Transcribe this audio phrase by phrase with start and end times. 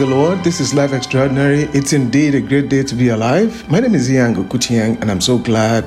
[0.00, 0.42] the Lord.
[0.42, 1.64] This is Life Extraordinary.
[1.74, 3.68] It's indeed a great day to be alive.
[3.70, 5.84] My name is Ian Gokutiang, and I'm so glad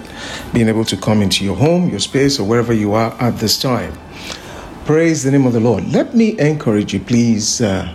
[0.53, 3.59] being able to come into your home, your space, or wherever you are at this
[3.59, 3.91] time.
[4.85, 5.91] Praise the name of the Lord.
[5.91, 7.59] Let me encourage you, please.
[7.59, 7.89] Uh,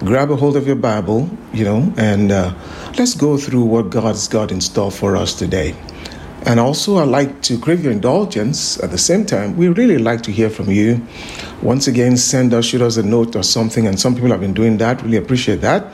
[0.00, 2.52] grab a hold of your Bible, you know, and uh,
[2.98, 5.74] let's go through what God's got in store for us today.
[6.46, 8.78] And also, I'd like to crave your indulgence.
[8.82, 11.00] At the same time, we really like to hear from you.
[11.62, 13.86] Once again, send us, shoot us a note or something.
[13.86, 15.02] And some people have been doing that.
[15.02, 15.90] Really appreciate that.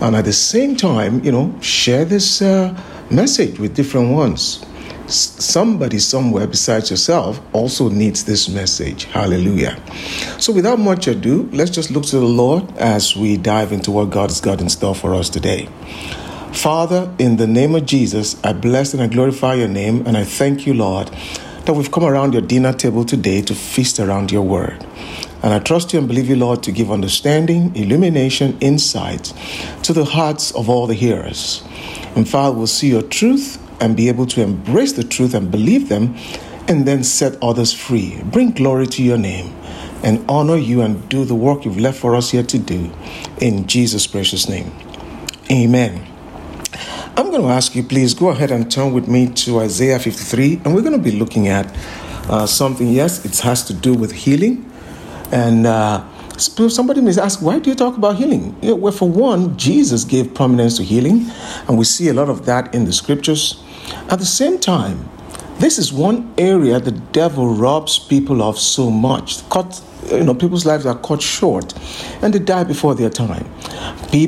[0.00, 2.78] And at the same time, you know, share this uh,
[3.10, 4.62] message with different ones.
[5.06, 9.04] S- somebody somewhere besides yourself also needs this message.
[9.04, 9.80] Hallelujah.
[10.38, 14.10] So, without much ado, let's just look to the Lord as we dive into what
[14.10, 15.68] God has got in store for us today.
[16.58, 20.24] Father, in the name of Jesus, I bless and I glorify your name, and I
[20.24, 21.06] thank you, Lord,
[21.64, 24.84] that we've come around your dinner table today to feast around your word.
[25.44, 29.32] And I trust you and believe you, Lord, to give understanding, illumination, insight
[29.84, 31.62] to the hearts of all the hearers.
[32.16, 35.88] And Father, we'll see your truth and be able to embrace the truth and believe
[35.88, 36.16] them
[36.66, 38.20] and then set others free.
[38.24, 39.54] Bring glory to your name
[40.02, 42.92] and honor you and do the work you've left for us here to do.
[43.40, 44.72] In Jesus' precious name.
[45.52, 46.07] Amen.
[47.18, 50.60] I'm going to ask you, please go ahead and turn with me to Isaiah 53,
[50.64, 51.66] and we're going to be looking at
[52.30, 52.86] uh, something.
[52.86, 54.70] Yes, it has to do with healing.
[55.32, 56.06] And uh,
[56.38, 58.56] somebody may ask, why do you talk about healing?
[58.62, 61.26] You know, well, for one, Jesus gave prominence to healing,
[61.66, 63.64] and we see a lot of that in the scriptures.
[64.08, 65.08] At the same time,
[65.58, 69.42] this is one area the devil robs people of so much.
[69.50, 71.74] Cut, you know, people's lives are cut short,
[72.22, 73.46] and they die before their time.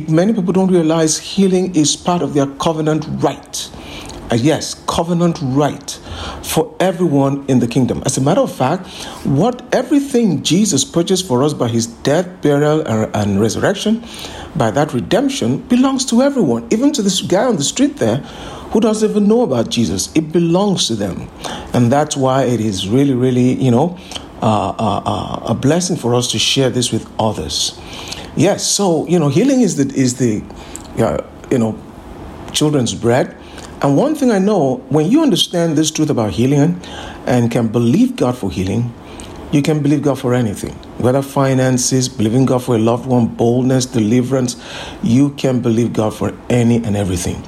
[0.09, 3.71] Many people don't realize healing is part of their covenant right.
[4.31, 5.99] Uh, yes, covenant right
[6.45, 8.01] for everyone in the kingdom.
[8.07, 8.87] As a matter of fact,
[9.25, 14.05] what everything Jesus purchased for us by his death, burial, and, and resurrection,
[14.55, 18.19] by that redemption, belongs to everyone, even to this guy on the street there
[18.71, 20.15] who doesn't even know about Jesus.
[20.15, 21.29] It belongs to them.
[21.75, 23.99] And that's why it is really, really, you know,
[24.43, 27.79] uh, uh, uh, a blessing for us to share this with others.
[28.37, 30.43] Yes, so, you know, healing is the, is the
[31.51, 31.79] you know,
[32.53, 33.37] children's bread.
[33.83, 36.81] And one thing I know, when you understand this truth about healing
[37.27, 38.93] and can believe God for healing,
[39.53, 40.75] you can believe God for anything.
[40.99, 44.57] Whether finances, believing God for a loved one, boldness, deliverance,
[45.03, 47.43] you can believe God for any and everything.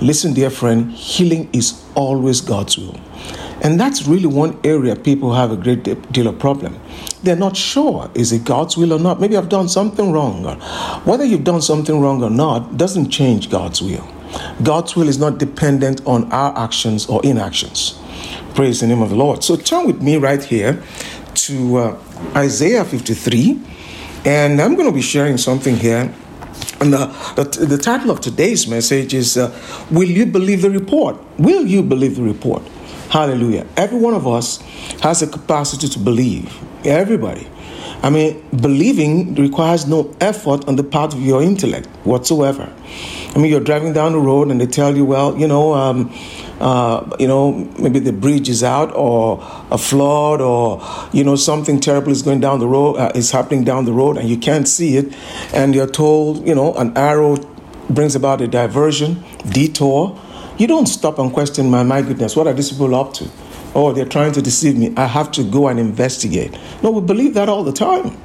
[0.00, 3.00] Listen, dear friend, healing is always God's will.
[3.62, 5.82] And that's really one area people have a great
[6.12, 6.78] deal of problem.
[7.22, 9.20] They're not sure is it God's will or not.
[9.20, 10.44] Maybe I've done something wrong.
[11.04, 14.06] Whether you've done something wrong or not doesn't change God's will.
[14.62, 17.98] God's will is not dependent on our actions or inactions.
[18.54, 19.42] Praise the name of the Lord.
[19.42, 20.82] So turn with me right here
[21.34, 21.98] to uh,
[22.36, 23.60] Isaiah 53,
[24.24, 26.12] and I'm going to be sharing something here.
[26.80, 29.56] And the, the, the title of today's message is uh,
[29.90, 31.16] Will You Believe the Report?
[31.38, 32.62] Will you believe the report?
[33.10, 33.66] Hallelujah.
[33.76, 34.58] Every one of us
[35.02, 36.54] has a capacity to believe.
[36.84, 37.48] Everybody.
[38.02, 42.72] I mean, believing requires no effort on the part of your intellect whatsoever.
[43.34, 46.14] I mean, you're driving down the road and they tell you, well, you know, um,
[46.60, 49.38] uh, you know, maybe the bridge is out or
[49.70, 50.80] a flood or,
[51.12, 54.16] you know, something terrible is going down the road, uh, is happening down the road
[54.16, 55.12] and you can't see it.
[55.52, 57.36] And you're told, you know, an arrow
[57.90, 60.18] brings about a diversion, detour.
[60.58, 63.30] You don't stop and question, my, my goodness, what are these people up to?
[63.76, 64.92] Oh, they're trying to deceive me.
[64.96, 66.58] I have to go and investigate.
[66.82, 68.16] No, we believe that all the time.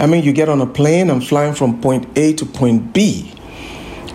[0.00, 3.32] I mean, you get on a plane and flying from point A to point B.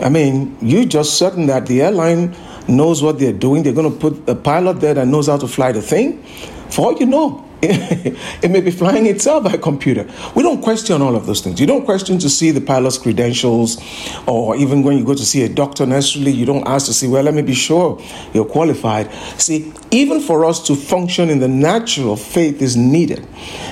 [0.01, 2.35] I mean, you're just certain that the airline
[2.67, 3.63] knows what they're doing.
[3.63, 6.21] They're going to put a pilot there that knows how to fly the thing.
[6.69, 7.47] For all you know,
[8.41, 10.05] it may be flying itself by computer.
[10.35, 11.61] We don't question all of those things.
[11.61, 13.81] You don't question to see the pilot's credentials,
[14.27, 17.07] or even when you go to see a doctor, necessarily, you don't ask to see,
[17.07, 18.01] well, let me be sure
[18.33, 19.09] you're qualified.
[19.39, 23.25] See, even for us to function in the natural, faith is needed.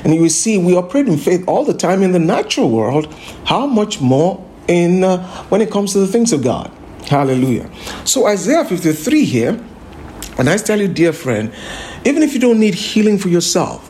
[0.06, 3.14] And you see, we operate in faith all the time in the natural world.
[3.44, 6.72] How much more in uh, when it comes to the things of God?
[7.08, 7.70] Hallelujah.
[8.06, 9.62] So, Isaiah 53 here,
[10.38, 11.52] and I tell you, dear friend,
[12.06, 13.90] even if you don't need healing for yourself,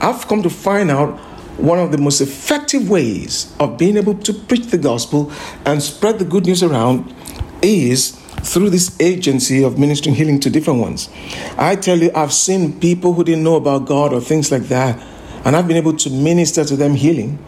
[0.00, 1.18] I've come to find out
[1.58, 5.30] one of the most effective ways of being able to preach the gospel
[5.66, 7.14] and spread the good news around
[7.60, 8.12] is
[8.42, 11.10] through this agency of ministering healing to different ones.
[11.58, 14.98] I tell you, I've seen people who didn't know about God or things like that,
[15.44, 17.38] and I've been able to minister to them healing,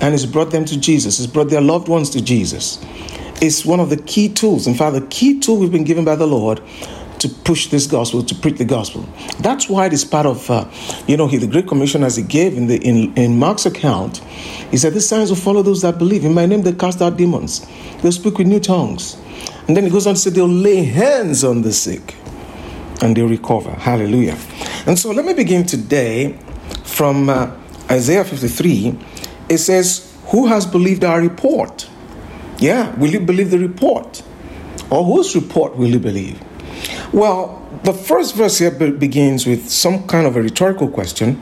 [0.00, 2.78] and it's brought them to Jesus, it's brought their loved ones to Jesus.
[3.40, 4.66] It's one of the key tools.
[4.66, 6.60] In fact, the key tool we've been given by the Lord
[7.20, 9.06] to push this gospel, to preach the gospel.
[9.40, 10.68] That's why it is part of, uh,
[11.06, 14.18] you know, he, the Great Commission as he gave in, the, in, in Mark's account.
[14.70, 16.24] He said, These signs will follow those that believe.
[16.24, 17.66] In my name, they cast out demons,
[18.02, 19.16] they'll speak with new tongues.
[19.66, 22.14] And then he goes on to say, They'll lay hands on the sick
[23.00, 23.70] and they'll recover.
[23.70, 24.36] Hallelujah.
[24.86, 26.38] And so let me begin today
[26.84, 27.54] from uh,
[27.90, 28.98] Isaiah 53.
[29.48, 31.88] It says, Who has believed our report?
[32.58, 34.22] Yeah, will you believe the report?
[34.90, 36.42] Or whose report will you believe?
[37.12, 41.40] Well, the first verse here begins with some kind of a rhetorical question.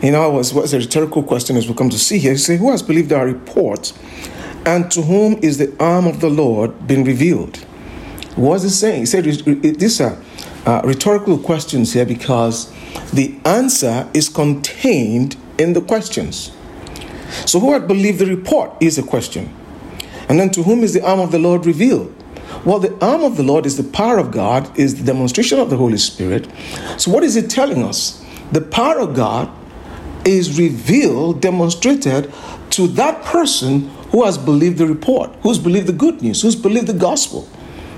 [0.00, 2.36] You know, what's, what's a rhetorical question as we come to see here?
[2.36, 3.92] Say, Who has believed our report?
[4.64, 7.56] And to whom is the arm of the Lord been revealed?
[8.36, 9.00] What is it saying?
[9.00, 10.16] He said, These are
[10.64, 12.72] uh, rhetorical questions here because
[13.12, 16.52] the answer is contained in the questions.
[17.46, 19.52] So, who had believed the report is a question.
[20.28, 22.14] And then, to whom is the arm of the Lord revealed?
[22.64, 25.68] Well, the arm of the Lord is the power of God, is the demonstration of
[25.70, 26.48] the Holy Spirit.
[26.96, 28.24] So, what is it telling us?
[28.52, 29.50] The power of God
[30.24, 32.32] is revealed, demonstrated
[32.70, 36.86] to that person who has believed the report, who's believed the good news, who's believed
[36.86, 37.48] the gospel.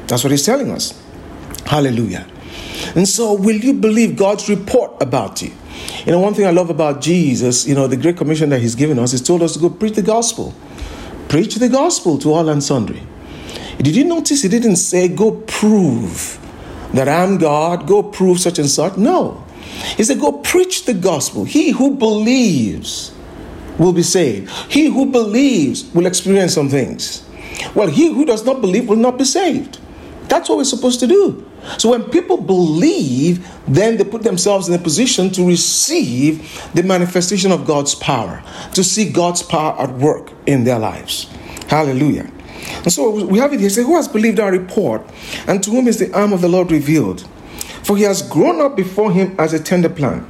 [0.09, 1.01] That's what he's telling us.
[1.67, 2.27] Hallelujah.
[2.97, 5.53] And so, will you believe God's report about you?
[6.05, 8.75] You know, one thing I love about Jesus, you know, the great commission that he's
[8.75, 10.55] given us, he's told us to go preach the gospel.
[11.29, 13.03] Preach the gospel to all and sundry.
[13.79, 16.39] Did you notice he didn't say, go prove
[16.93, 18.97] that I'm God, go prove such and such?
[18.97, 19.45] No.
[19.97, 21.45] He said, go preach the gospel.
[21.45, 23.15] He who believes
[23.79, 24.51] will be saved.
[24.71, 27.29] He who believes will experience some things.
[27.75, 29.79] Well, he who does not believe will not be saved.
[30.29, 31.49] That's what we're supposed to do.
[31.79, 37.53] So when people believe, then they put themselves in a position to receive the manifestation
[37.53, 38.43] of God's power,
[38.75, 41.25] to see God's power at work in their lives.
[41.69, 42.31] Hallelujah.
[42.69, 43.71] And so we have it here.
[43.71, 45.03] Say, Who has believed our report?
[45.47, 47.27] And to whom is the arm of the Lord revealed?
[47.83, 50.27] For he has grown up before him as a tender plant,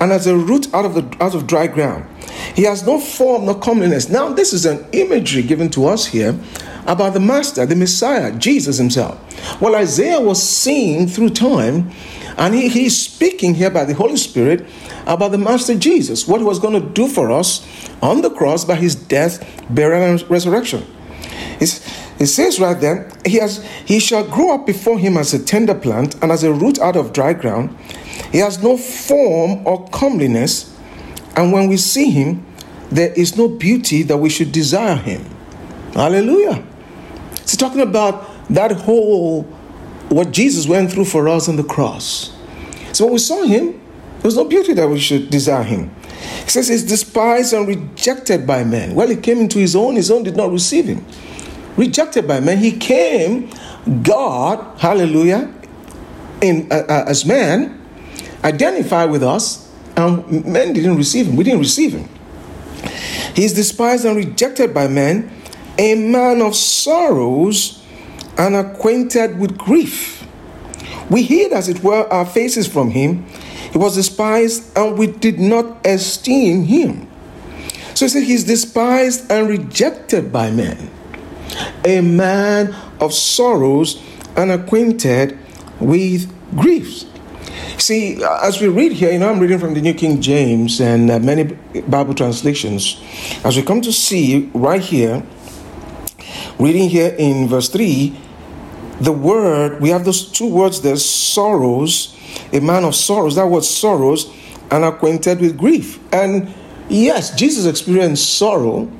[0.00, 2.06] and as a root out of the out of dry ground.
[2.54, 4.08] He has no form nor comeliness.
[4.08, 6.38] Now, this is an imagery given to us here
[6.86, 9.18] about the Master, the Messiah, Jesus himself.
[9.60, 11.90] Well, Isaiah was seeing through time,
[12.36, 14.66] and he, he's speaking here by the Holy Spirit
[15.06, 17.66] about the Master Jesus, what he was going to do for us
[18.02, 20.86] on the cross by his death, burial, and resurrection.
[22.18, 25.74] It says right there, he, has, he shall grow up before him as a tender
[25.74, 27.76] plant and as a root out of dry ground.
[28.30, 30.76] He has no form or comeliness,
[31.36, 32.46] and when we see him,
[32.90, 35.24] there is no beauty that we should desire him.
[35.94, 36.64] Hallelujah.
[37.42, 39.42] It's talking about that whole,
[40.08, 42.32] what Jesus went through for us on the cross.
[42.92, 45.94] So when we saw him, there was no beauty that we should desire him.
[46.44, 48.94] He says he's despised and rejected by men.
[48.94, 51.04] Well, he came into his own, his own did not receive him.
[51.76, 53.50] Rejected by men, he came,
[54.02, 55.52] God, hallelujah,
[56.40, 57.80] in uh, uh, as man,
[58.44, 61.36] identified with us, and men didn't receive him.
[61.36, 62.08] We didn't receive him.
[63.34, 65.30] He is despised and rejected by men,
[65.78, 67.82] a man of sorrows
[68.38, 70.26] and acquainted with grief.
[71.10, 73.24] We hid, as it were, our faces from him.
[73.72, 77.08] He was despised, and we did not esteem him.
[77.94, 80.90] So he said, He's despised and rejected by men,
[81.84, 84.02] a man of sorrows
[84.36, 85.38] and acquainted
[85.80, 87.06] with griefs.
[87.78, 91.10] See, as we read here, you know, I'm reading from the New King James and
[91.10, 91.44] uh, many
[91.82, 93.00] Bible translations.
[93.44, 95.22] As we come to see right here,
[96.58, 98.16] reading here in verse 3,
[99.00, 102.16] the word, we have those two words there sorrows,
[102.52, 103.34] a man of sorrows.
[103.36, 104.32] That word sorrows
[104.70, 105.98] and acquainted with grief.
[106.12, 106.54] And
[106.88, 108.90] yes, Jesus experienced sorrow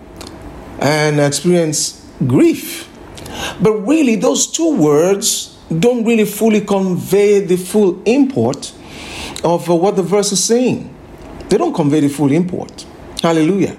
[0.81, 2.89] and experienced grief.
[3.61, 8.73] But really, those two words don't really fully convey the full import
[9.43, 10.95] of uh, what the verse is saying.
[11.49, 12.87] They don't convey the full import.
[13.23, 13.77] Hallelujah.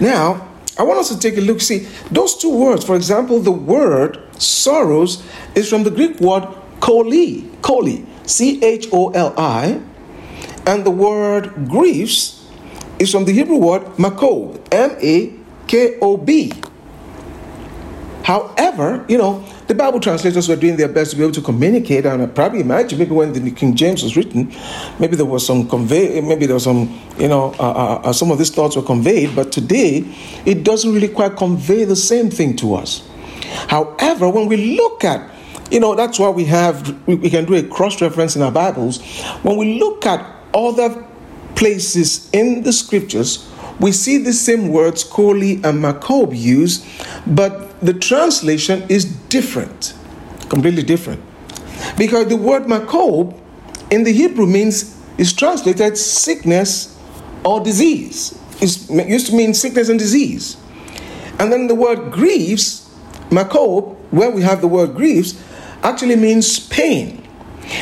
[0.00, 1.60] Now, I want us to take a look.
[1.60, 5.22] See, those two words, for example, the word sorrows
[5.54, 6.44] is from the Greek word
[6.80, 9.80] choli, choli, C H O L I,
[10.66, 12.44] and the word griefs
[12.98, 15.32] is from the Hebrew word makob, M A
[15.66, 16.52] K O B.
[18.24, 22.06] However, you know, the Bible translators were doing their best to be able to communicate,
[22.06, 24.50] and I probably imagine maybe when the King James was written,
[24.98, 28.30] maybe there was some convey, maybe there was some, you know, uh, uh, uh, some
[28.30, 30.04] of these thoughts were conveyed, but today
[30.46, 33.06] it doesn't really quite convey the same thing to us.
[33.68, 35.30] However, when we look at
[35.70, 38.52] you know, that's why we have, we, we can do a cross reference in our
[38.52, 39.02] Bibles.
[39.42, 41.04] When we look at other
[41.56, 43.50] places in the scriptures,
[43.80, 46.86] we see the same words, choli and makob, use,
[47.26, 49.94] but the translation is different,
[50.48, 51.22] completely different.
[51.96, 53.38] Because the word makob
[53.90, 56.98] in the Hebrew means, is translated sickness
[57.44, 58.38] or disease.
[58.60, 60.56] It used to mean sickness and disease.
[61.38, 62.88] And then the word griefs,
[63.30, 65.40] makob, where we have the word griefs,
[65.82, 67.23] actually means pain.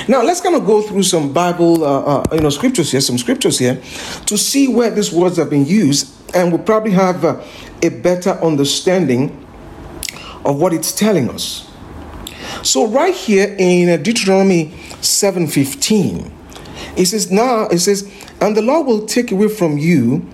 [0.08, 3.18] Now let's kind of go through some Bible, uh, uh, you know, scriptures here, some
[3.18, 3.80] scriptures here,
[4.26, 7.42] to see where these words have been used, and we'll probably have uh,
[7.82, 9.38] a better understanding
[10.44, 11.68] of what it's telling us.
[12.62, 16.30] So right here in uh, Deuteronomy 7:15,
[16.96, 18.08] it says, "Now it says,
[18.40, 20.26] and the Lord will take away from you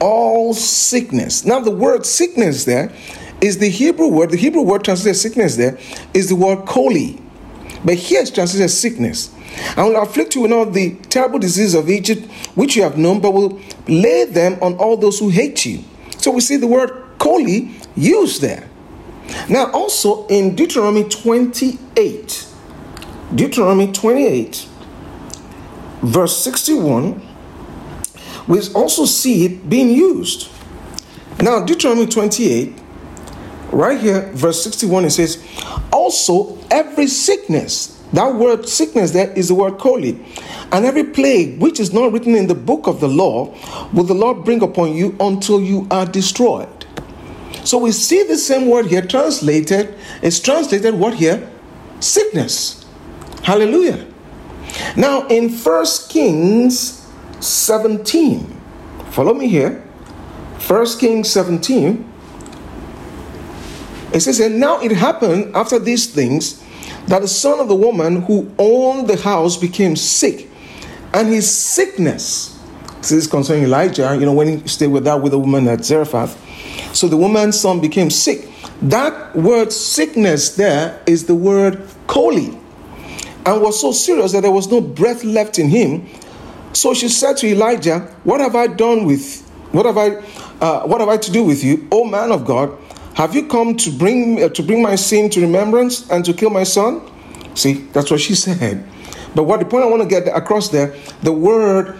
[0.00, 2.92] all sickness." Now the word sickness there
[3.40, 4.30] is the Hebrew word.
[4.30, 5.78] The Hebrew word translated sickness there
[6.14, 7.21] is the word choli.
[7.84, 9.34] But here it's translated sickness.
[9.76, 13.20] I will afflict you with all the terrible diseases of Egypt, which you have known,
[13.20, 15.84] but will lay them on all those who hate you.
[16.18, 18.68] So we see the word choli used there.
[19.48, 22.46] Now, also in Deuteronomy 28,
[23.34, 24.68] Deuteronomy 28,
[26.02, 27.20] verse 61,
[28.46, 30.48] we also see it being used.
[31.40, 32.81] Now, Deuteronomy 28,
[33.72, 35.42] right here, verse 61, it says,
[35.92, 40.22] Also, every sickness, that word sickness there is the word choli,
[40.70, 43.54] and every plague which is not written in the book of the law
[43.92, 46.86] will the Lord bring upon you until you are destroyed.
[47.64, 49.94] So we see the same word here translated.
[50.20, 51.50] It's translated what here?
[52.00, 52.84] Sickness.
[53.44, 54.06] Hallelujah.
[54.96, 57.06] Now in First Kings
[57.40, 58.60] 17,
[59.10, 59.84] follow me here.
[60.58, 62.11] First Kings 17.
[64.12, 66.62] It says, And now it happened after these things
[67.06, 70.48] that the son of the woman who owned the house became sick,
[71.14, 72.58] and his sickness,
[72.98, 75.84] this is concerning Elijah, you know, when he stayed with that with the woman at
[75.84, 76.38] Zarephath,
[76.94, 78.48] so the woman's son became sick.
[78.82, 82.58] That word sickness there is the word choli,
[83.46, 86.08] and was so serious that there was no breath left in him.
[86.72, 89.42] So she said to Elijah, What have I done with,
[89.72, 90.10] what have I,
[90.60, 92.78] uh, what have I to do with you, O man of God?
[93.14, 96.50] Have you come to bring uh, to bring my sin to remembrance and to kill
[96.50, 97.02] my son?
[97.54, 98.86] See, that's what she said.
[99.34, 101.98] But what the point I want to get across there, the word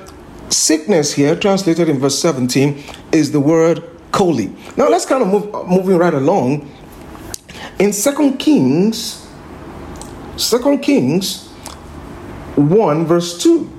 [0.50, 4.54] sickness here, translated in verse 17, is the word choli.
[4.76, 6.70] Now let's kind of move uh, moving right along.
[7.78, 9.26] In Second Kings,
[10.36, 11.48] Second Kings
[12.56, 13.70] 1 verse 2.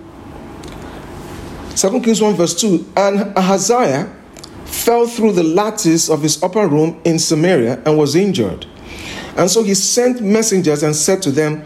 [1.75, 2.94] 2 Kings 1 verse 2.
[2.96, 4.13] And Ahaziah
[4.74, 8.65] fell through the lattice of his upper room in Samaria and was injured.
[9.38, 11.65] And so he sent messengers and said to them,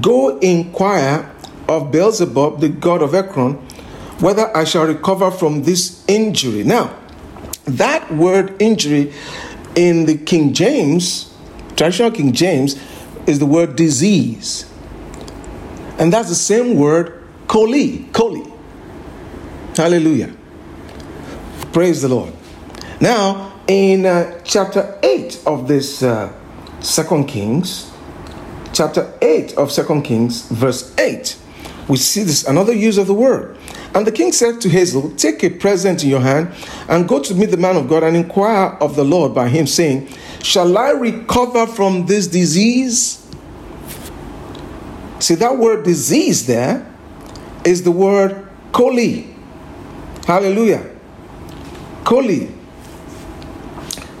[0.00, 1.30] Go inquire
[1.68, 3.54] of Beelzebub, the god of Ekron,
[4.20, 6.62] whether I shall recover from this injury.
[6.64, 6.96] Now,
[7.64, 9.12] that word injury
[9.74, 11.34] in the King James,
[11.76, 12.80] traditional King James,
[13.26, 14.70] is the word disease.
[15.98, 18.50] And that's the same word, choli, choli.
[19.76, 20.32] Hallelujah.
[21.72, 22.32] Praise the Lord.
[23.04, 26.32] Now, in uh, chapter 8 of this uh,
[26.80, 27.92] Second Kings,
[28.72, 31.36] chapter 8 of Second Kings, verse 8,
[31.86, 33.58] we see this another use of the word.
[33.94, 36.54] And the king said to Hazael, Take a present in your hand
[36.88, 39.66] and go to meet the man of God and inquire of the Lord by him,
[39.66, 40.08] saying,
[40.42, 43.20] Shall I recover from this disease?
[45.18, 46.90] See, that word disease there
[47.66, 49.30] is the word choli.
[50.24, 50.90] Hallelujah.
[52.04, 52.53] Choli.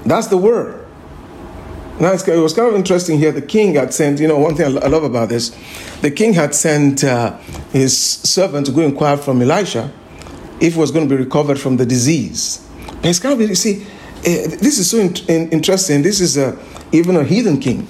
[0.06, 0.84] That's the word.
[2.00, 3.30] Now, it was kind of interesting here.
[3.30, 5.50] The king had sent, you know, one thing I love about this
[6.00, 7.38] the king had sent uh,
[7.72, 9.92] his servant to go inquire from Elisha
[10.60, 12.68] if he was going to be recovered from the disease.
[12.96, 16.02] But it's kind of, you see, uh, this is so in, in, interesting.
[16.02, 16.58] This is a,
[16.90, 17.86] even a heathen king.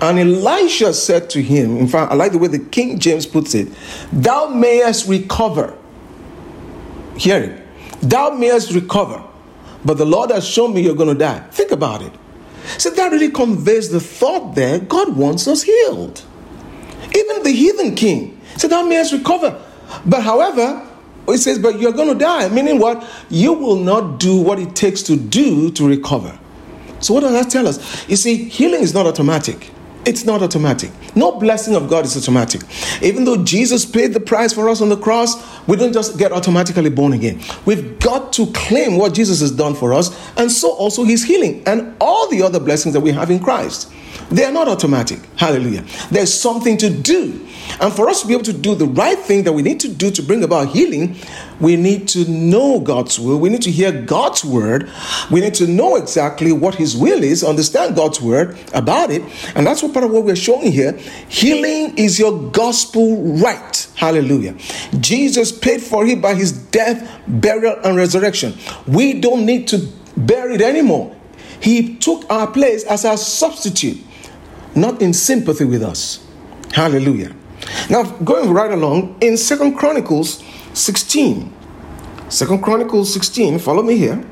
[0.00, 3.54] And Elisha said to him, in fact, I like the way the King James puts
[3.54, 3.68] it,
[4.12, 5.76] Thou mayest recover.
[7.16, 8.00] Hear it.
[8.00, 9.24] Thou mayest recover
[9.84, 11.40] but the Lord has shown me you're going to die.
[11.50, 12.12] Think about it.
[12.78, 16.22] So that really conveys the thought there God wants us healed.
[17.14, 19.60] Even the heathen king said, Thou mayest recover.
[20.06, 20.88] But however,
[21.28, 22.48] it says, But you're going to die.
[22.48, 23.06] Meaning what?
[23.28, 26.38] You will not do what it takes to do to recover.
[27.00, 28.08] So, what does that tell us?
[28.08, 29.70] You see, healing is not automatic.
[30.06, 30.90] It's not automatic.
[31.16, 32.62] No blessing of God is automatic.
[33.02, 35.34] Even though Jesus paid the price for us on the cross,
[35.66, 37.40] we don't just get automatically born again.
[37.64, 41.62] We've got to claim what Jesus has done for us, and so also his healing
[41.66, 43.90] and all the other blessings that we have in Christ.
[44.30, 45.20] They are not automatic.
[45.36, 45.84] Hallelujah.
[46.10, 47.46] There's something to do.
[47.80, 49.88] And for us to be able to do the right thing that we need to
[49.88, 51.16] do to bring about healing,
[51.60, 53.38] we need to know God's will.
[53.38, 54.90] We need to hear God's word.
[55.30, 59.22] We need to know exactly what His will is, understand God's word about it.
[59.54, 60.92] And that's what part of what we're showing here.
[61.28, 63.88] Healing is your gospel right.
[63.96, 64.56] Hallelujah.
[65.00, 68.54] Jesus paid for it by his death, burial, and resurrection.
[68.86, 71.14] We don't need to bear it anymore.
[71.60, 73.98] He took our place as our substitute,
[74.74, 76.24] not in sympathy with us.
[76.72, 77.34] Hallelujah.
[77.90, 80.42] Now, going right along in Second Chronicles
[80.74, 81.52] 16.
[82.28, 84.24] Second Chronicles 16, follow me here.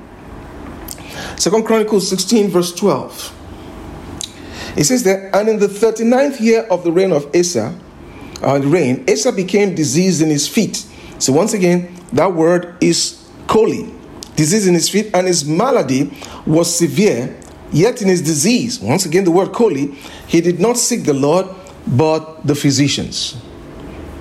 [1.37, 3.39] Second Chronicles 16, verse 12.
[4.77, 7.79] It says that, and in the 39th year of the reign of Asa,
[8.43, 10.87] uh, reign, Asa became diseased in his feet.
[11.19, 13.93] So once again, that word is choli,
[14.35, 16.13] disease in his feet, and his malady
[16.47, 17.39] was severe.
[17.71, 19.95] Yet in his disease, once again the word choli,
[20.27, 21.47] he did not seek the Lord,
[21.87, 23.37] but the physicians.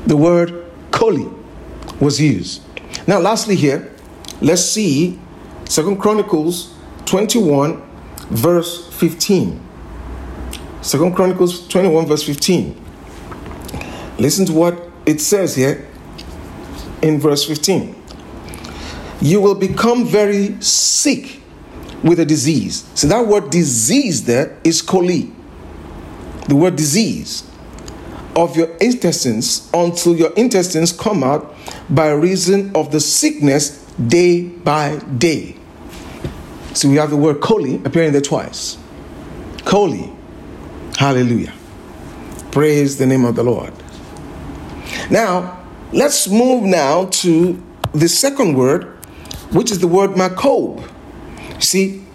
[0.08, 1.32] The word choli
[2.00, 2.62] was used.
[3.08, 3.94] Now, lastly, here,
[4.42, 5.20] let's see
[5.66, 6.74] Second Chronicles
[7.06, 7.82] 21,
[8.30, 9.60] verse 15.
[10.82, 12.86] Second Chronicles 21, verse 15.
[14.18, 15.88] Listen to what it says here
[17.02, 17.96] in verse 15.
[19.22, 21.40] You will become very sick
[22.04, 22.90] with a disease.
[22.96, 25.32] So that word disease there is choli.
[26.48, 27.51] The word disease
[28.36, 31.54] of your intestines until your intestines come out
[31.90, 35.56] by reason of the sickness day by day.
[36.74, 38.78] So we have the word choli appearing there twice.
[39.58, 40.16] Choli.
[40.98, 41.54] Hallelujah.
[42.52, 43.74] Praise the name of the Lord.
[45.10, 47.62] Now, let's move now to
[47.94, 48.86] the second word,
[49.52, 50.88] which is the word makob.
[51.60, 52.06] See,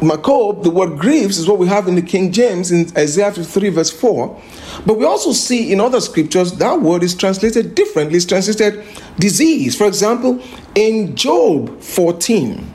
[0.00, 3.68] makob, the word grieves, is what we have in the King James in Isaiah 53,
[3.70, 4.42] verse 4.
[4.84, 8.16] But we also see in other scriptures that word is translated differently.
[8.16, 8.84] It's translated
[9.18, 9.76] disease.
[9.76, 10.42] For example,
[10.74, 12.74] in Job 14,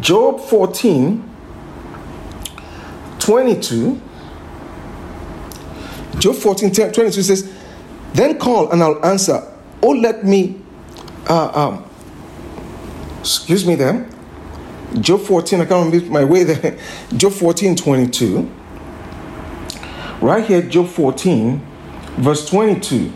[0.00, 1.30] Job 14,
[3.18, 4.00] 22,
[6.18, 7.52] Job 14, 22 says,
[8.12, 9.46] Then call and I'll answer.
[9.82, 10.60] Oh, let me,
[11.28, 11.84] uh, um,
[13.20, 14.14] excuse me then.
[15.00, 16.78] Job 14, I can't remember my way there.
[17.16, 18.59] Job 14, 22.
[20.20, 21.60] Right here, Job 14,
[22.18, 23.12] verse 22.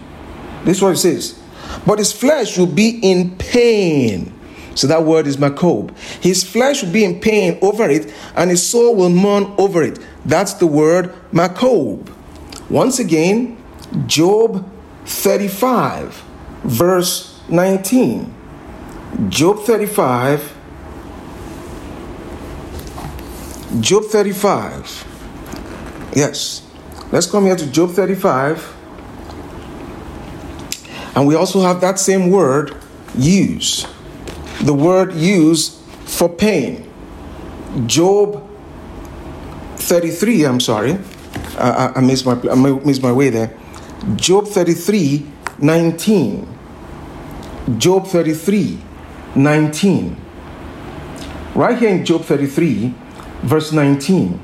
[0.64, 1.40] This is what it says.
[1.86, 4.32] But his flesh will be in pain.
[4.74, 5.96] So that word is makob.
[6.20, 9.98] His flesh will be in pain over it, and his soul will mourn over it.
[10.24, 12.10] That's the word makob.
[12.70, 13.62] Once again,
[14.06, 14.68] Job
[15.04, 16.24] 35,
[16.64, 18.34] verse 19.
[19.28, 20.56] Job 35.
[23.80, 26.10] Job 35.
[26.16, 26.63] Yes.
[27.12, 28.74] Let's come here to Job 35.
[31.14, 32.74] And we also have that same word,
[33.16, 33.86] use.
[34.62, 36.90] The word use for pain.
[37.86, 38.48] Job
[39.76, 40.98] 33, I'm sorry.
[41.58, 43.56] I, I, missed my, I missed my way there.
[44.16, 45.26] Job 33,
[45.58, 46.58] 19.
[47.78, 48.78] Job 33,
[49.36, 50.16] 19.
[51.54, 52.92] Right here in Job 33,
[53.42, 54.40] verse 19.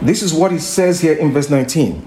[0.00, 2.06] This is what he says here in verse 19.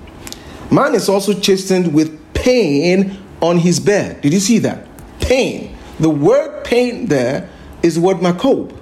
[0.71, 4.21] Man is also chastened with pain on his bed.
[4.21, 4.87] Did you see that?
[5.19, 5.75] Pain.
[5.99, 7.49] The word pain there
[7.83, 8.77] is the word makob.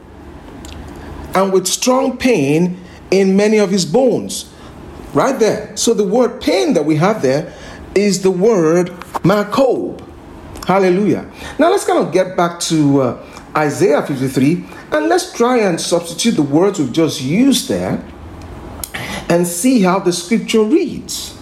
[1.33, 4.53] And with strong pain in many of his bones.
[5.13, 5.75] Right there.
[5.75, 7.51] So the word pain that we have there
[7.95, 8.89] is the word
[9.23, 10.05] makob.
[10.65, 11.29] Hallelujah.
[11.57, 13.25] Now let's kind of get back to uh,
[13.57, 18.03] Isaiah 53 and let's try and substitute the words we've just used there
[19.29, 21.37] and see how the scripture reads.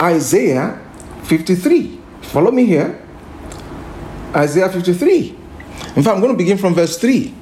[0.00, 0.84] Isaiah
[1.24, 1.98] 53.
[2.22, 3.00] Follow me here.
[4.34, 5.28] Isaiah 53.
[5.96, 7.34] In fact, I'm going to begin from verse 3.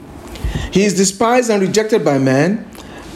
[0.72, 2.70] He is despised and rejected by man,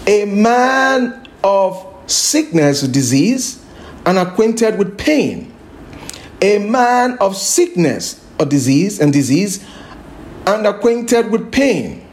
[0.07, 3.65] a man of sickness or disease,
[4.07, 5.53] and acquainted with pain.
[6.43, 9.65] A man of sickness or disease and disease,
[10.47, 12.07] and acquainted with pain.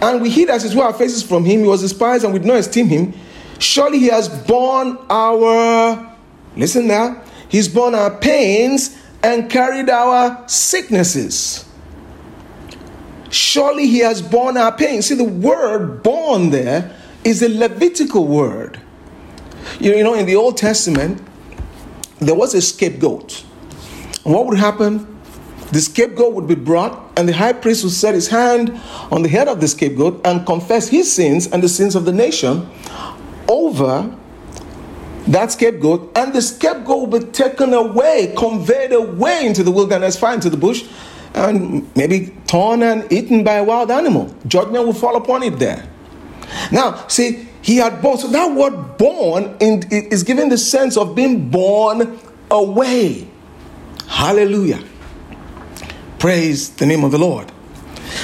[0.00, 1.60] And we hid as it were our faces from him.
[1.60, 3.14] He was despised and we did not esteem him.
[3.58, 6.16] Surely he has borne our,
[6.56, 11.68] listen now, he's borne our pains and carried our sicknesses.
[13.30, 15.06] Surely he has borne our pains.
[15.06, 18.80] See, the word borne there is a Levitical word.
[19.80, 21.20] You know, in the Old Testament,
[22.20, 23.44] there was a scapegoat.
[24.22, 25.17] What would happen?
[25.72, 28.70] The scapegoat would be brought, and the high priest would set his hand
[29.10, 32.12] on the head of the scapegoat and confess his sins and the sins of the
[32.12, 32.68] nation
[33.48, 34.14] over
[35.28, 40.32] that scapegoat, and the scapegoat will be taken away, conveyed away into the wilderness, far
[40.32, 40.84] into the bush,
[41.34, 44.34] and maybe torn and eaten by a wild animal.
[44.46, 45.86] Judgment will fall upon it there.
[46.72, 48.16] Now, see, He had born.
[48.16, 52.18] So that word born in, is given the sense of being born
[52.50, 53.28] away.
[54.06, 54.82] Hallelujah.
[56.18, 57.52] Praise the name of the Lord.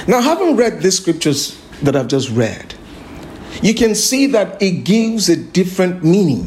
[0.09, 2.74] Now, having read these scriptures that I've just read,
[3.62, 6.46] you can see that it gives a different meaning.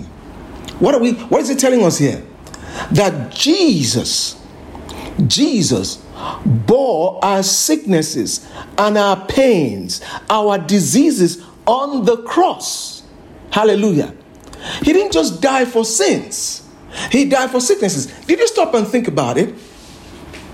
[0.79, 2.23] What are we what is it telling us here?
[2.91, 4.41] That Jesus,
[5.25, 6.03] Jesus
[6.45, 13.03] bore our sicknesses and our pains, our diseases on the cross.
[13.51, 14.13] Hallelujah.
[14.83, 16.67] He didn't just die for sins,
[17.09, 18.07] He died for sicknesses.
[18.25, 19.55] Did you stop and think about it?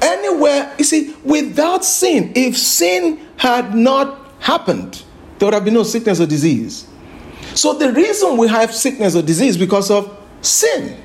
[0.04, 5.02] Anywhere, you see, without sin, if sin had not happened,
[5.39, 6.88] there would have been no sickness or disease.
[7.56, 11.02] So the reason we have sickness or disease because of sin.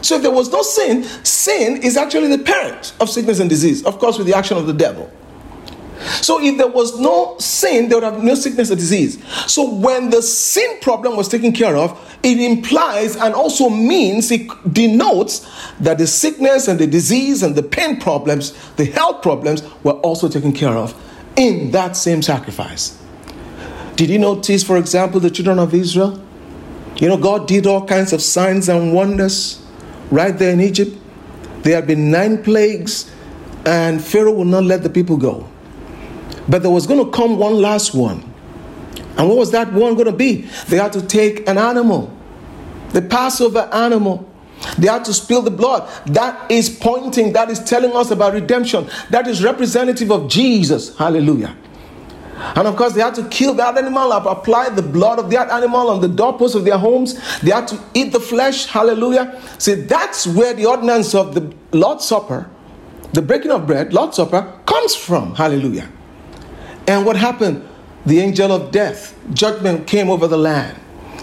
[0.00, 3.84] So if there was no sin, sin is actually the parent of sickness and disease,
[3.84, 5.12] of course, with the action of the devil.
[6.20, 9.22] So if there was no sin, there would have no sickness or disease.
[9.46, 14.48] So when the sin problem was taken care of, it implies and also means, it
[14.72, 15.48] denotes
[15.80, 20.28] that the sickness and the disease and the pain problems, the health problems were also
[20.28, 20.94] taken care of
[21.36, 22.98] in that same sacrifice.
[23.96, 26.22] Did you notice, for example, the children of Israel?
[26.96, 29.64] You know, God did all kinds of signs and wonders
[30.10, 30.96] right there in Egypt.
[31.62, 33.10] There had been nine plagues,
[33.64, 35.48] and Pharaoh would not let the people go.
[36.48, 38.32] But there was going to come one last one.
[39.16, 40.42] And what was that one going to be?
[40.68, 42.16] They had to take an animal,
[42.90, 44.28] the Passover animal.
[44.78, 45.88] They had to spill the blood.
[46.06, 48.88] That is pointing, that is telling us about redemption.
[49.10, 50.96] That is representative of Jesus.
[50.96, 51.56] Hallelujah.
[52.56, 55.90] And of course, they had to kill that animal, apply the blood of that animal
[55.90, 57.14] on the doorposts of their homes.
[57.40, 58.66] They had to eat the flesh.
[58.66, 59.40] Hallelujah.
[59.58, 62.48] See, that's where the ordinance of the Lord's Supper,
[63.12, 65.34] the breaking of bread, Lord's Supper, comes from.
[65.34, 65.88] Hallelujah.
[66.86, 67.68] And what happened?
[68.04, 70.78] The angel of death, judgment came over the land.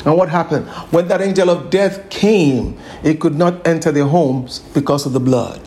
[0.05, 0.67] And what happened?
[0.91, 5.19] When that angel of death came, it could not enter their homes because of the
[5.19, 5.59] blood.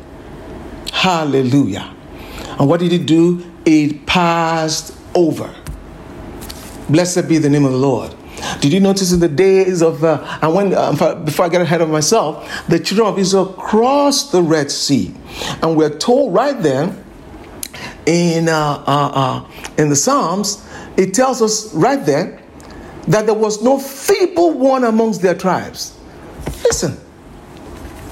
[0.92, 1.94] Hallelujah.
[2.58, 3.44] And what did it do?
[3.66, 5.54] It passed over.
[6.88, 8.14] Blessed be the name of the Lord.
[8.60, 11.80] Did you notice in the days of, uh, and when, uh, before I get ahead
[11.80, 15.14] of myself, the children of Israel crossed the Red Sea.
[15.62, 16.96] And we're told right there
[18.06, 22.40] in, uh, uh, uh, in the Psalms, it tells us right there
[23.08, 25.98] that there was no feeble one amongst their tribes.
[26.64, 26.98] Listen,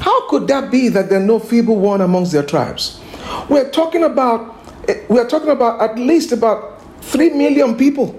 [0.01, 3.01] how could that be that there are no feeble one amongst their tribes?
[3.49, 4.57] We're talking about,
[4.89, 8.19] eh, we're talking about at least about 3 million people.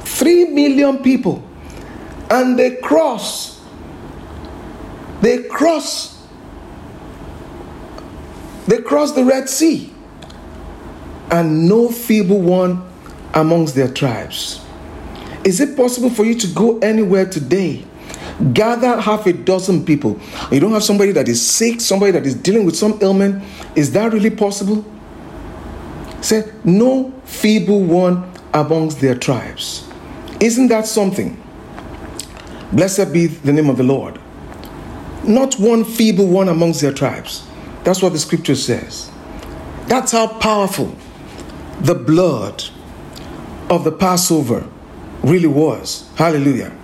[0.00, 1.42] 3 million people.
[2.30, 3.60] And they cross.
[5.20, 6.26] They cross.
[8.66, 9.91] They cross the Red Sea.
[11.32, 12.86] And no feeble one
[13.32, 14.62] amongst their tribes.
[15.44, 17.84] Is it possible for you to go anywhere today?
[18.52, 20.20] Gather half a dozen people.
[20.50, 23.42] You don't have somebody that is sick, somebody that is dealing with some ailment.
[23.74, 24.84] Is that really possible?
[26.20, 29.88] Say, no feeble one amongst their tribes.
[30.38, 31.42] Isn't that something?
[32.72, 34.20] Blessed be the name of the Lord.
[35.24, 37.46] Not one feeble one amongst their tribes.
[37.84, 39.10] That's what the scripture says.
[39.86, 40.96] That's how powerful
[41.80, 42.64] the blood
[43.70, 44.68] of the Passover
[45.22, 46.08] really was.
[46.16, 46.76] Hallelujah.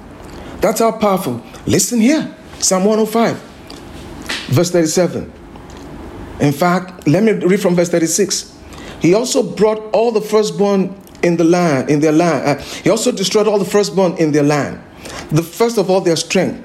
[0.60, 1.42] That's how powerful.
[1.66, 3.36] Listen here Psalm 105,
[4.48, 5.32] verse 37.
[6.40, 8.56] In fact, let me read from verse 36.
[9.00, 12.60] He also brought all the firstborn in the land, in their land.
[12.60, 14.80] Uh, he also destroyed all the firstborn in their land,
[15.30, 16.64] the first of all their strength.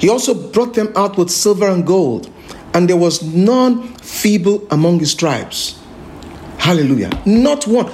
[0.00, 2.32] He also brought them out with silver and gold,
[2.74, 5.81] and there was none feeble among his tribes.
[6.62, 7.10] Hallelujah.
[7.26, 7.90] Not one.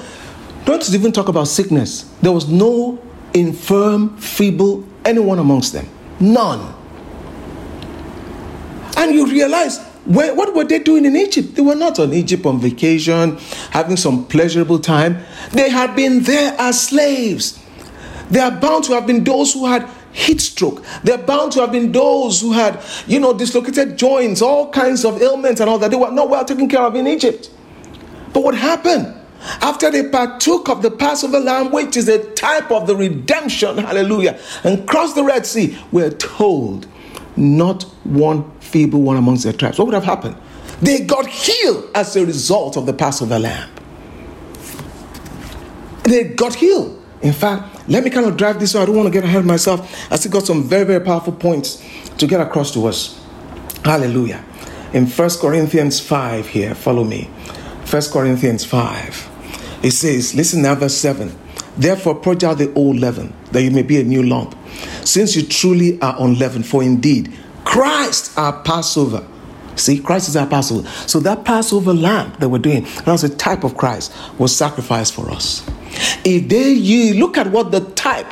[0.67, 2.03] Don't even talk about sickness.
[2.21, 3.03] There was no
[3.33, 5.89] infirm, feeble, anyone amongst them.
[6.21, 6.75] None.
[8.99, 11.55] And you realize where, what were they doing in Egypt?
[11.55, 13.39] They were not on Egypt on vacation,
[13.71, 15.25] having some pleasurable time.
[15.53, 17.59] They had been there as slaves.
[18.31, 20.85] They are bound to have been those who had heat stroke.
[21.03, 25.23] They're bound to have been those who had, you know, dislocated joints, all kinds of
[25.23, 25.91] ailments and all that.
[25.91, 27.49] They were not well taken care of in Egypt.
[28.33, 29.15] But what happened?
[29.61, 34.39] After they partook of the Passover lamb, which is a type of the redemption, hallelujah,
[34.65, 36.87] and crossed the Red Sea, we're told
[37.37, 39.79] not one feeble one amongst their tribes.
[39.79, 40.37] What would have happened?
[40.81, 43.71] They got healed as a result of the Passover lamb.
[46.03, 46.97] They got healed.
[47.21, 49.41] In fact, let me kind of drive this so I don't want to get ahead
[49.41, 50.11] of myself.
[50.11, 51.85] I still got some very, very powerful points
[52.19, 53.21] to get across to us.
[53.85, 54.45] Hallelujah.
[54.93, 57.29] In First Corinthians 5 here, follow me.
[57.89, 59.81] First Corinthians 5.
[59.83, 61.35] It says, listen now, verse 7.
[61.79, 64.55] Therefore, purge out the old leaven, that you may be a new lump.
[65.05, 67.33] Since you truly are unleavened, for indeed
[67.65, 69.27] Christ our Passover.
[69.77, 70.87] See, Christ is our Passover.
[71.07, 75.15] So that Passover lamb that we're doing, that was a type of Christ, was sacrificed
[75.15, 75.67] for us.
[76.27, 78.27] If they you look at what the type,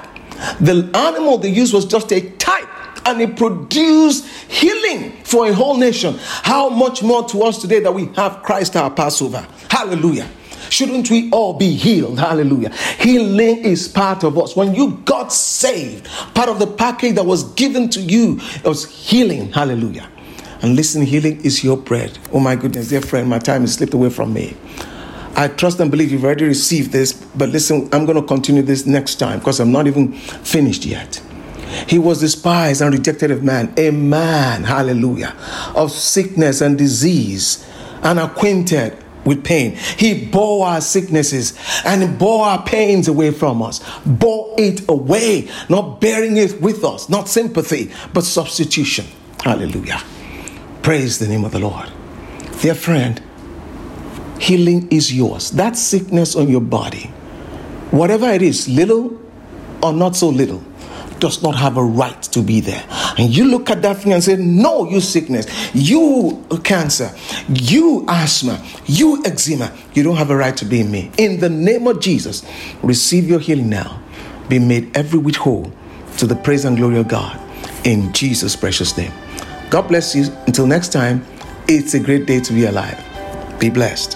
[0.61, 2.66] the animal they used was just a type
[3.07, 6.17] and it produced healing for a whole nation.
[6.19, 9.47] How much more to us today that we have Christ our Passover?
[9.71, 10.29] Hallelujah.
[10.69, 12.19] Shouldn't we all be healed?
[12.19, 12.71] Hallelujah.
[12.99, 14.57] Healing is part of us.
[14.57, 19.53] When you got saved, part of the package that was given to you was healing.
[19.53, 20.11] Hallelujah.
[20.63, 22.19] And listen, healing is your bread.
[22.33, 24.57] Oh my goodness, dear friend, my time has slipped away from me.
[25.37, 28.87] I trust and believe you've already received this, but listen, I'm going to continue this
[28.87, 31.21] next time because I'm not even finished yet.
[31.87, 35.35] He was despised and rejected of man, a man, hallelujah,
[35.75, 37.67] of sickness and disease,
[38.03, 39.77] and acquainted with pain.
[39.99, 46.01] He bore our sicknesses and bore our pains away from us, bore it away, not
[46.01, 49.07] bearing it with us, not sympathy, but substitution.
[49.43, 50.01] Hallelujah.
[50.83, 51.91] Praise the name of the Lord.
[52.61, 53.21] Dear friend,
[54.39, 55.51] healing is yours.
[55.51, 57.11] That sickness on your body,
[57.91, 59.21] whatever it is, little
[59.83, 60.63] or not so little,
[61.19, 62.85] does not have a right to be there.
[63.19, 67.11] And you look at that thing and say, No, you sickness, you cancer,
[67.49, 71.11] you asthma, you eczema, you don't have a right to be in me.
[71.19, 72.45] In the name of Jesus,
[72.83, 74.01] receive your healing now.
[74.49, 75.73] Be made every whit whole
[76.19, 77.41] to the praise and glory of God.
[77.85, 79.13] In Jesus' precious name.
[79.71, 80.33] God bless you.
[80.47, 81.25] Until next time,
[81.69, 83.03] it's a great day to be alive.
[83.59, 84.16] Be blessed.